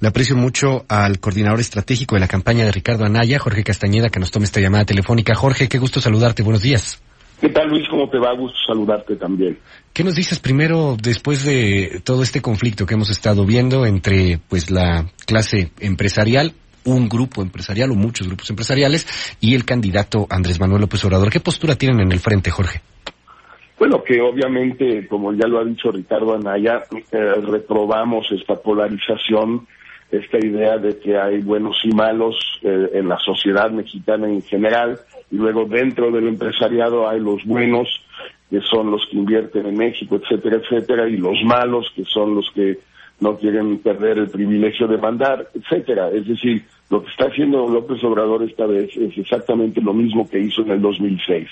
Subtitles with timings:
[0.00, 4.18] Le aprecio mucho al coordinador estratégico de la campaña de Ricardo Anaya, Jorge Castañeda, que
[4.18, 5.34] nos tome esta llamada telefónica.
[5.34, 6.42] Jorge, qué gusto saludarte.
[6.42, 7.02] Buenos días.
[7.38, 7.86] ¿Qué tal, Luis?
[7.90, 8.34] ¿Cómo te va?
[8.34, 9.58] Gusto saludarte también.
[9.92, 14.70] ¿Qué nos dices primero después de todo este conflicto que hemos estado viendo entre pues
[14.70, 16.54] la clase empresarial,
[16.86, 19.06] un grupo empresarial o muchos grupos empresariales
[19.38, 21.28] y el candidato Andrés Manuel López Obrador?
[21.28, 22.80] ¿Qué postura tienen en el frente, Jorge?
[23.78, 29.66] Bueno, que obviamente, como ya lo ha dicho Ricardo Anaya, eh, reprobamos esta polarización
[30.10, 34.98] esta idea de que hay buenos y malos eh, en la sociedad mexicana en general,
[35.30, 37.88] y luego dentro del empresariado hay los buenos,
[38.50, 42.50] que son los que invierten en México, etcétera, etcétera, y los malos, que son los
[42.52, 42.78] que
[43.20, 46.10] no quieren perder el privilegio de mandar, etcétera.
[46.10, 50.40] Es decir, lo que está haciendo López Obrador esta vez es exactamente lo mismo que
[50.40, 51.48] hizo en el 2006,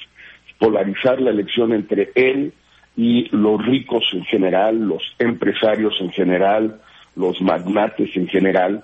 [0.59, 2.53] polarizar la elección entre él
[2.97, 6.81] y los ricos en general, los empresarios en general,
[7.19, 8.83] los magnates en general,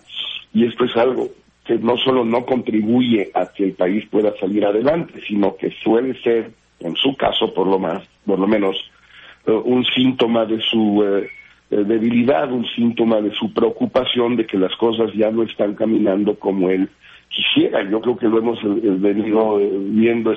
[0.52, 1.28] y esto es algo
[1.64, 6.20] que no solo no contribuye a que el país pueda salir adelante, sino que suele
[6.20, 8.76] ser, en su caso por lo más, por lo menos,
[9.46, 11.30] eh, un síntoma de su eh,
[11.70, 16.38] eh, debilidad, un síntoma de su preocupación de que las cosas ya no están caminando
[16.38, 16.90] como él
[17.30, 17.82] quisiera.
[17.88, 18.58] Yo creo que lo hemos
[19.00, 20.34] venido viendo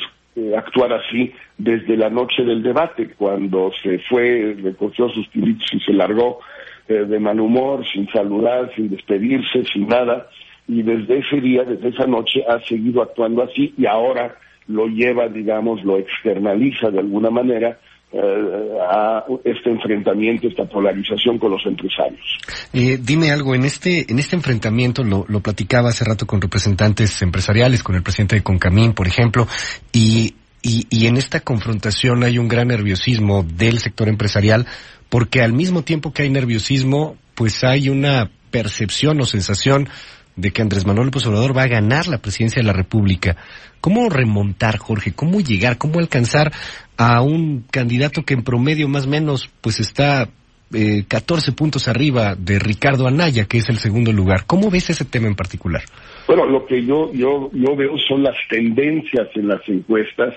[0.56, 5.94] actuar así desde la noche del debate, cuando se fue, recogió sus tiritos y se
[5.94, 6.40] largó
[6.88, 10.28] eh, de mal humor, sin saludar, sin despedirse, sin nada.
[10.68, 14.36] Y desde ese día, desde esa noche, ha seguido actuando así y ahora
[14.68, 17.78] lo lleva, digamos, lo externaliza de alguna manera
[18.12, 22.38] eh, a este enfrentamiento, esta polarización con los empresarios.
[22.74, 27.22] Eh, dime algo, en este, en este enfrentamiento lo, lo platicaba hace rato con representantes
[27.22, 29.46] empresariales, con el presidente de Concamín, por ejemplo,
[29.92, 30.36] y,
[30.68, 34.66] y, y en esta confrontación hay un gran nerviosismo del sector empresarial
[35.10, 39.88] porque al mismo tiempo que hay nerviosismo, pues hay una percepción o sensación
[40.36, 43.38] de que Andrés Manuel López Obrador va a ganar la presidencia de la República.
[43.82, 45.14] ¿Cómo remontar, Jorge?
[45.14, 45.78] ¿Cómo llegar?
[45.78, 46.52] ¿Cómo alcanzar
[46.98, 50.30] a un candidato que en promedio más o menos pues está
[50.74, 54.46] eh, 14 puntos arriba de Ricardo Anaya, que es el segundo lugar?
[54.46, 55.84] ¿Cómo ves ese tema en particular?
[56.28, 60.34] Bueno, lo que yo, yo, yo veo son las tendencias en las encuestas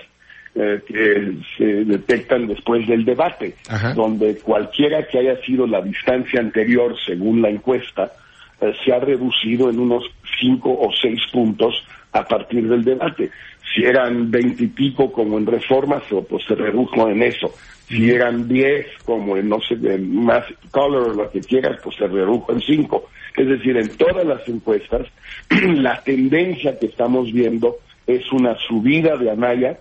[0.53, 3.55] eh, que se detectan después del debate,
[3.95, 8.11] donde cualquiera que haya sido la distancia anterior, según la encuesta,
[8.59, 10.03] eh, se ha reducido en unos
[10.39, 13.31] cinco o seis puntos a partir del debate.
[13.73, 17.53] Si eran veintipico como en reformas, pues se redujo en eso.
[17.87, 21.95] Si eran diez como en, no sé, en más color o lo que quieras, pues
[21.95, 23.09] se redujo en cinco.
[23.35, 25.07] Es decir, en todas las encuestas,
[25.49, 29.79] la tendencia que estamos viendo es una subida de Anaya,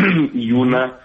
[0.34, 0.98] y una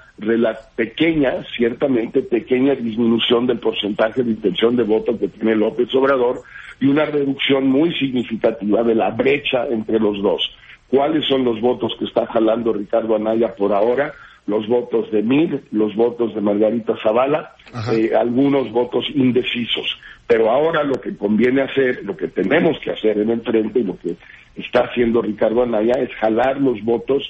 [0.76, 6.42] pequeña, ciertamente pequeña disminución del porcentaje de intención de voto que tiene López Obrador
[6.80, 10.50] y una reducción muy significativa de la brecha entre los dos.
[10.90, 14.14] ¿Cuáles son los votos que está jalando Ricardo Anaya por ahora?
[14.48, 17.56] Los votos de Mir, los votos de Margarita Zavala,
[17.92, 19.98] eh, algunos votos indecisos.
[20.28, 23.84] Pero ahora lo que conviene hacer, lo que tenemos que hacer en el frente y
[23.84, 24.16] lo que
[24.56, 27.24] está haciendo Ricardo Anaya es jalar los votos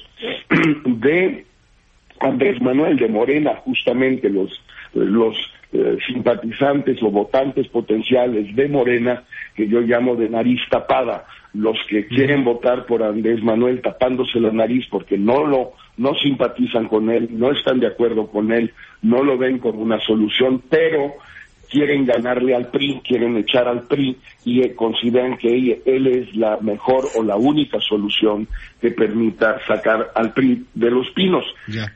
[0.86, 1.46] de
[2.26, 4.62] Andrés Manuel de Morena, justamente los,
[4.94, 5.36] los
[5.74, 9.24] eh, simpatizantes o votantes potenciales de Morena,
[9.56, 14.52] que yo llamo de nariz tapada, los que quieren votar por Andrés Manuel tapándose la
[14.52, 19.24] nariz porque no lo no simpatizan con él, no están de acuerdo con él, no
[19.24, 21.14] lo ven como una solución, pero
[21.70, 26.58] quieren ganarle al PRI, quieren echar al PRI y eh, consideran que él, es la
[26.62, 28.48] mejor o la única solución
[28.82, 31.44] que permita sacar al PRI de los pinos.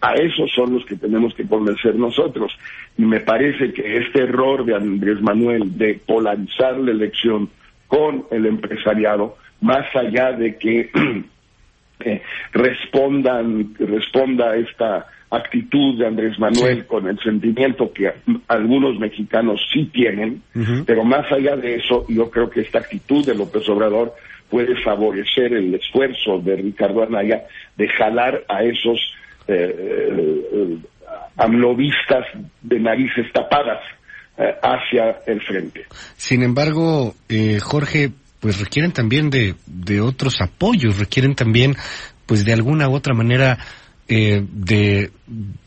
[0.01, 2.51] A esos son los que tenemos que convencer nosotros.
[2.97, 7.49] Y me parece que este error de Andrés Manuel de polarizar la elección
[7.87, 10.91] con el empresariado, más allá de que
[11.99, 12.21] eh,
[12.53, 18.11] respondan, responda esta actitud de Andrés Manuel con el sentimiento que
[18.47, 20.41] algunos mexicanos sí tienen,
[20.87, 24.15] pero más allá de eso, yo creo que esta actitud de López Obrador
[24.49, 27.43] puede favorecer el esfuerzo de Ricardo Anaya
[27.77, 28.99] de jalar a esos
[29.47, 30.77] eh, eh
[31.39, 32.25] amlovistas
[32.61, 33.79] de narices tapadas
[34.37, 35.85] eh, hacia el frente.
[36.15, 41.75] Sin embargo, eh, Jorge, pues requieren también de, de otros apoyos, requieren también,
[42.25, 43.57] pues de alguna u otra manera,
[44.11, 45.11] eh, de,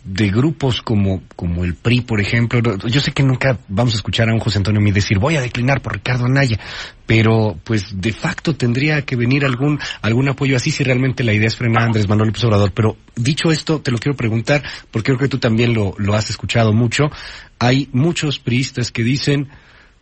[0.03, 2.61] de grupos como, como el PRI, por ejemplo.
[2.89, 5.41] Yo sé que nunca vamos a escuchar a un José Antonio Mí decir voy a
[5.41, 6.59] declinar por Ricardo Anaya,
[7.07, 11.47] pero pues de facto tendría que venir algún, algún apoyo así si realmente la idea
[11.47, 12.73] es frenar a Andrés Manuel López Obrador.
[12.73, 16.29] Pero dicho esto, te lo quiero preguntar, porque creo que tú también lo, lo has
[16.29, 17.13] escuchado mucho.
[17.61, 19.51] Hay muchos priistas que dicen,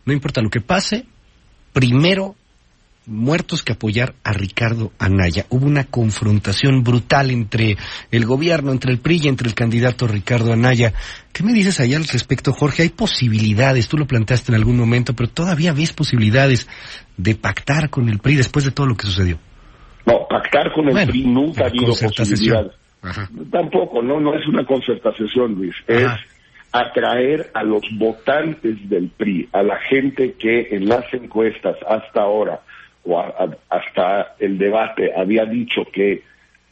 [0.03, 1.05] no importa lo que pase,
[1.73, 2.35] primero
[3.07, 5.45] muertos que apoyar a Ricardo Anaya.
[5.49, 7.77] Hubo una confrontación brutal entre
[8.11, 10.93] el gobierno, entre el PRI y entre el candidato Ricardo Anaya.
[11.33, 12.83] ¿Qué me dices allá al respecto, Jorge?
[12.83, 16.67] Hay posibilidades, tú lo planteaste en algún momento, pero todavía ves posibilidades
[17.17, 19.39] de pactar con el PRI después de todo lo que sucedió.
[20.05, 22.71] No, pactar con el PRI nunca ha habido posibilidad.
[23.51, 25.73] Tampoco, no, no es una concertación, Luis.
[25.87, 26.07] Es
[26.71, 32.61] atraer a los votantes del PRI, a la gente que en las encuestas hasta ahora
[33.03, 33.23] o
[33.69, 36.23] hasta el debate había dicho que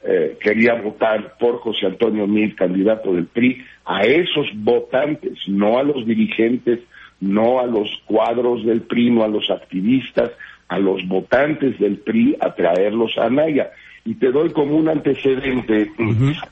[0.01, 5.83] eh, quería votar por José Antonio Mil, candidato del PRI, a esos votantes, no a
[5.83, 6.79] los dirigentes,
[7.19, 10.31] no a los cuadros del PRI, no a los activistas,
[10.69, 13.71] a los votantes del PRI, a traerlos a Anaya.
[14.09, 15.91] Y te doy como un antecedente,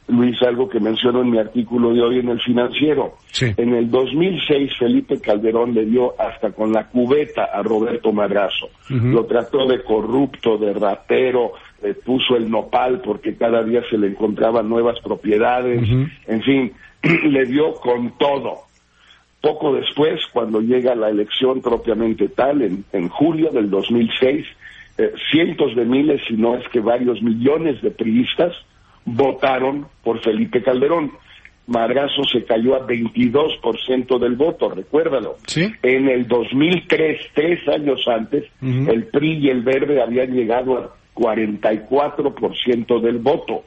[0.09, 3.15] Luis, algo que menciono en mi artículo de hoy en el financiero.
[3.41, 8.69] En el 2006 Felipe Calderón le dio hasta con la cubeta a Roberto Madrazo.
[8.89, 14.09] Lo trató de corrupto, de ratero, le puso el nopal porque cada día se le
[14.09, 15.81] encontraban nuevas propiedades,
[16.27, 16.73] en fin,
[17.23, 18.67] le dio con todo.
[19.41, 24.45] Poco después, cuando llega la elección propiamente tal, en, en julio del 2006,
[24.97, 28.53] eh, cientos de miles, si no es que varios millones de priistas
[29.05, 31.11] votaron por Felipe Calderón.
[31.67, 35.35] Madrazo se cayó a 22% del voto, recuérdalo.
[35.83, 43.01] En el 2003, tres años antes, el PRI y el Verde habían llegado a 44%
[43.01, 43.65] del voto.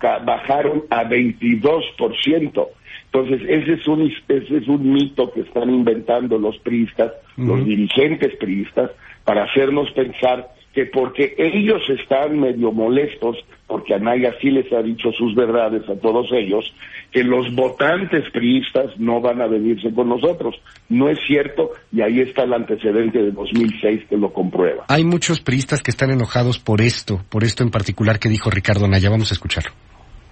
[0.00, 2.68] Bajaron a 22%.
[3.06, 8.36] Entonces, ese es un, ese es un mito que están inventando los priistas, los dirigentes
[8.36, 8.90] priistas,
[9.28, 13.36] para hacernos pensar que porque ellos están medio molestos,
[13.66, 16.72] porque Anaya sí les ha dicho sus verdades a todos ellos,
[17.12, 20.54] que los votantes priistas no van a venirse con nosotros.
[20.88, 24.86] No es cierto y ahí está el antecedente de 2006 que lo comprueba.
[24.88, 28.86] Hay muchos priistas que están enojados por esto, por esto en particular que dijo Ricardo
[28.86, 29.10] Anaya.
[29.10, 29.72] Vamos a escucharlo.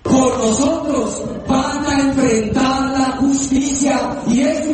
[0.04, 4.65] Por nosotros van a enfrentar la justicia y eso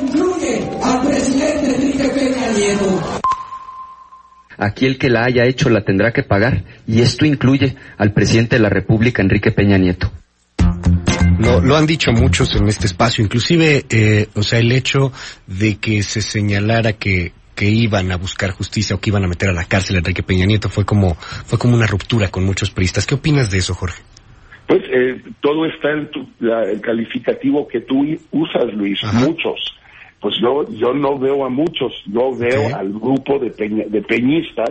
[4.62, 8.56] Aquí el que la haya hecho la tendrá que pagar y esto incluye al presidente
[8.56, 10.12] de la República, Enrique Peña Nieto.
[11.40, 15.10] Lo, han dicho muchos en este espacio, inclusive, eh, o sea, el hecho
[15.48, 19.48] de que se señalara que, que iban a buscar justicia o que iban a meter
[19.48, 22.70] a la cárcel a Enrique Peña Nieto fue como, fue como una ruptura con muchos
[22.70, 23.04] periodistas.
[23.04, 24.00] ¿Qué opinas de eso, Jorge?
[24.68, 26.08] Pues eh, todo está en
[26.70, 29.58] el calificativo que tú usas, Luis, muchos
[30.22, 34.70] pues yo yo no veo a muchos, yo veo al grupo de, de peñistas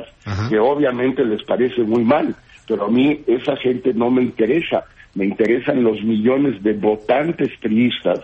[0.49, 2.33] que obviamente les parece muy mal,
[2.65, 8.21] pero a mí esa gente no me interesa, me interesan los millones de votantes priistas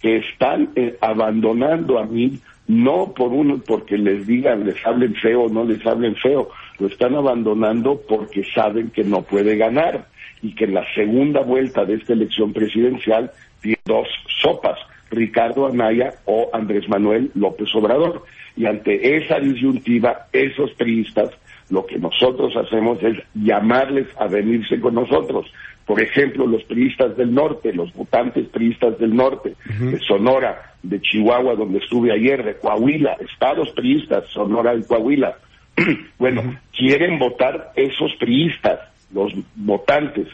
[0.00, 5.42] que están eh, abandonando a mí no por uno porque les digan, les hablen feo
[5.42, 6.48] o no les hablen feo,
[6.78, 10.06] lo están abandonando porque saben que no puede ganar
[10.40, 14.08] y que en la segunda vuelta de esta elección presidencial tiene dos
[14.40, 14.78] sopas
[15.10, 18.24] Ricardo Anaya o Andrés Manuel López Obrador.
[18.56, 21.30] Y ante esa disyuntiva, esos priistas,
[21.70, 25.46] lo que nosotros hacemos es llamarles a venirse con nosotros.
[25.86, 31.54] Por ejemplo, los priistas del norte, los votantes priistas del norte, de Sonora, de Chihuahua,
[31.54, 35.36] donde estuve ayer, de Coahuila, estados priistas, Sonora y Coahuila.
[36.18, 38.80] bueno, quieren votar esos priistas,
[39.12, 40.28] los votantes,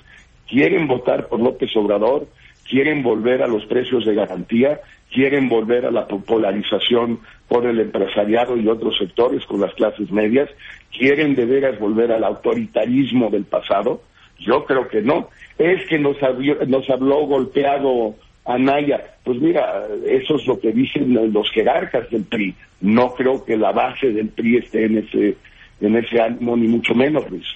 [0.48, 2.28] quieren votar por López Obrador,
[2.68, 4.80] quieren volver a los precios de garantía,
[5.12, 10.50] quieren volver a la polarización por el empresariado y otros sectores con las clases medias,
[10.96, 14.02] quieren de veras volver al autoritarismo del pasado.
[14.38, 15.28] Yo creo que no.
[15.58, 16.16] Es que nos,
[16.66, 19.16] nos habló golpeado Anaya.
[19.24, 22.54] Pues mira, eso es lo que dicen los jerarcas del PRI.
[22.80, 25.36] No creo que la base del PRI esté en ese,
[25.80, 27.46] en ese ánimo, ni mucho menos, Luis.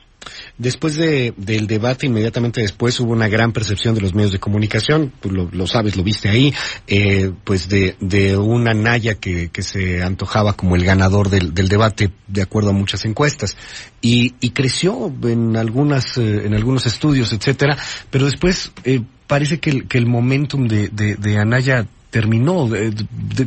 [0.58, 5.12] Después de, del debate, inmediatamente después hubo una gran percepción de los medios de comunicación,
[5.20, 6.52] tú lo, sabes, lo viste ahí,
[6.86, 11.68] eh, pues de, de una Naya que, que se antojaba como el ganador del, del
[11.68, 13.56] debate, de acuerdo a muchas encuestas.
[14.00, 17.76] Y, y creció en algunas, eh, en algunos estudios, etcétera,
[18.10, 22.68] pero después, eh, parece que el, que el momentum de, de, de Anaya terminó?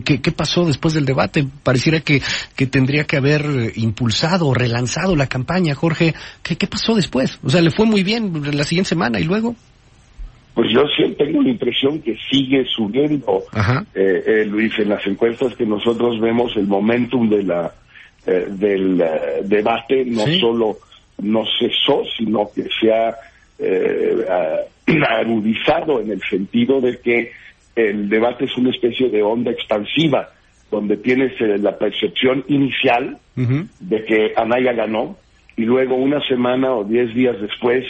[0.04, 1.46] ¿Qué, pasó después del debate?
[1.64, 2.22] Pareciera que,
[2.56, 6.14] que tendría que haber impulsado o relanzado la campaña, Jorge.
[6.42, 7.40] ¿Qué, ¿Qué pasó después?
[7.44, 9.56] O sea, le fue muy bien la siguiente semana y luego.
[10.54, 13.44] Pues yo siempre tengo la impresión que sigue subiendo,
[13.96, 17.74] eh, eh, Luis, en las encuestas que nosotros vemos el momentum de la
[18.26, 19.04] eh, del
[19.46, 20.78] debate no solo
[21.18, 23.16] no cesó, sino que se ha
[25.20, 27.32] agudizado en el sentido de que
[27.76, 30.30] el debate es una especie de onda expansiva,
[30.70, 35.18] donde tienes eh, la percepción inicial de que Anaya ganó,
[35.56, 37.86] y luego una semana o diez días después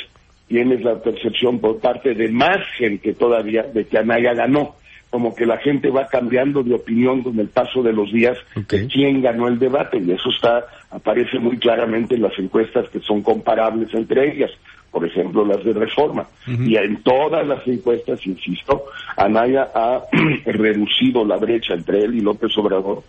[0.48, 4.75] tienes la percepción por parte de más gente todavía de que Anaya ganó
[5.13, 8.88] como que la gente va cambiando de opinión con el paso de los días de
[8.88, 13.22] quién ganó el debate y eso está aparece muy claramente en las encuestas que son
[13.22, 14.50] comparables entre ellas,
[14.89, 16.25] por ejemplo las de Reforma.
[16.48, 20.01] Y en todas las encuestas, insisto, Anaya ha
[20.46, 23.03] reducido la brecha entre él y López Obrador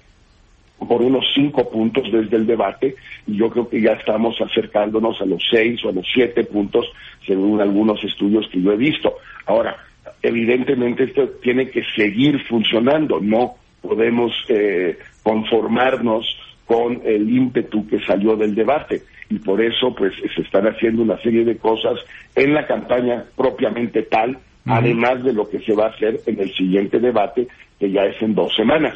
[0.86, 2.96] por unos cinco puntos desde el debate
[3.26, 6.84] y yo creo que ya estamos acercándonos a los seis o a los siete puntos
[7.26, 9.14] según algunos estudios que yo he visto.
[9.46, 9.78] Ahora,
[10.22, 16.24] evidentemente esto tiene que seguir funcionando, no podemos eh, conformarnos
[16.66, 19.02] con el ímpetu que salió del debate.
[19.30, 21.98] Y por eso pues se están haciendo una serie de cosas
[22.34, 26.54] en la campaña propiamente tal, además de lo que se va a hacer en el
[26.54, 28.94] siguiente debate que ya es en dos semanas.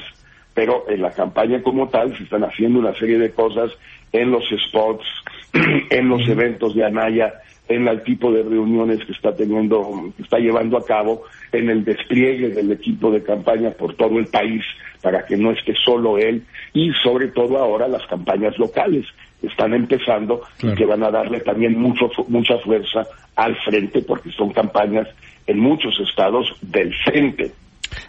[0.55, 3.71] Pero en la campaña como tal se están haciendo una serie de cosas
[4.13, 5.07] en los spots,
[5.91, 7.35] en los eventos de Anaya,
[7.69, 11.23] en el tipo de reuniones que está teniendo, que está llevando a cabo,
[11.53, 14.63] en el despliegue del equipo de campaña por todo el país
[15.03, 19.07] para que no esté solo él y sobre todo ahora las campañas locales
[19.43, 23.07] están empezando y que van a darle también mucho, mucha fuerza
[23.37, 25.07] al frente porque son campañas
[25.47, 27.53] en muchos estados del frente.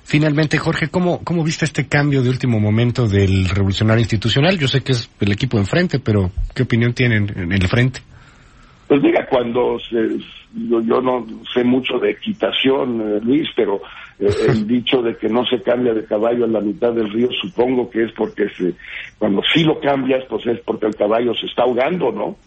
[0.04, 4.58] Finalmente, Jorge, ¿cómo, ¿cómo viste este cambio de último momento del revolucionario institucional?
[4.58, 8.02] Yo sé que es el equipo de enfrente, pero ¿qué opinión tienen en el frente?
[8.90, 9.78] Pues mira, cuando
[10.52, 13.84] yo, no sé mucho de equitación, eh, Luis, pero
[14.20, 17.30] eh, el dicho de que no se cambia de caballo en la mitad del río,
[17.40, 18.74] supongo que es porque se,
[19.20, 22.38] cuando sí lo cambias, pues es porque el caballo se está ahogando, ¿no?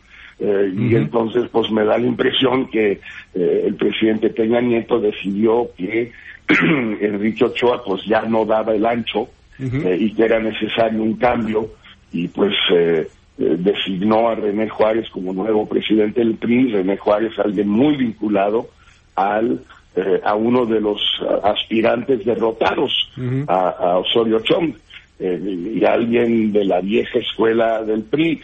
[0.41, 3.01] Eh, y entonces, pues me da la impresión que
[3.35, 6.11] el presidente Peña Nieto decidió que
[7.01, 9.29] Enrique Ochoa, pues ya no daba el ancho
[9.61, 11.71] y que era necesario un cambio
[12.11, 12.53] y pues
[13.43, 18.69] eh, designó a René Juárez como nuevo presidente del PRI, René Juárez alguien muy vinculado
[19.17, 19.61] al
[19.97, 21.01] eh, a uno de los
[21.43, 23.11] aspirantes derrotados,
[23.49, 24.75] a, Osorio Chong,
[25.19, 25.41] eh,
[25.75, 28.41] y alguien de la vieja escuela del PRI,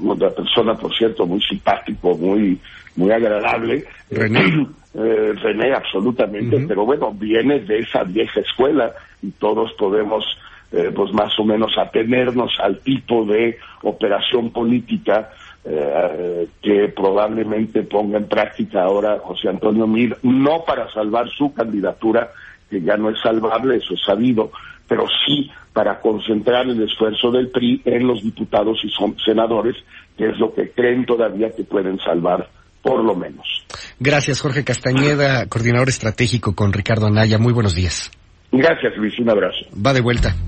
[0.00, 2.56] una persona, por cierto, muy simpático, muy
[2.96, 3.84] muy agradable.
[4.10, 4.68] René.
[4.94, 10.24] René, absolutamente, pero bueno, viene de esa vieja escuela y todos podemos
[10.72, 15.30] eh, pues más o menos atenernos al tipo de operación política
[15.64, 22.30] eh, que probablemente ponga en práctica ahora José Antonio Mir, no para salvar su candidatura,
[22.70, 24.52] que ya no es salvable, eso es sabido,
[24.86, 29.76] pero sí para concentrar el esfuerzo del PRI en los diputados y son senadores,
[30.16, 32.48] que es lo que creen todavía que pueden salvar,
[32.82, 33.46] por lo menos.
[33.98, 37.38] Gracias, Jorge Castañeda, coordinador estratégico con Ricardo Anaya.
[37.38, 38.10] Muy buenos días.
[38.52, 39.18] Gracias, Luis.
[39.18, 39.66] Un abrazo.
[39.74, 40.34] Va de vuelta.